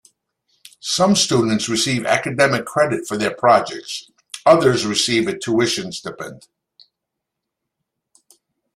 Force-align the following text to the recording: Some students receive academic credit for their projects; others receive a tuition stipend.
Some 0.79 1.15
students 1.15 1.69
receive 1.69 2.07
academic 2.07 2.65
credit 2.65 3.07
for 3.07 3.17
their 3.17 3.35
projects; 3.35 4.09
others 4.47 4.83
receive 4.83 5.27
a 5.27 5.37
tuition 5.37 5.91
stipend. 5.91 6.47